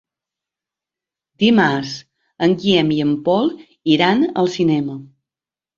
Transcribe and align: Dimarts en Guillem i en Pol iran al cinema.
Dimarts 1.43 1.93
en 2.47 2.57
Guillem 2.65 2.91
i 2.99 3.01
en 3.07 3.15
Pol 3.29 3.55
iran 3.99 4.29
al 4.45 4.55
cinema. 4.59 5.03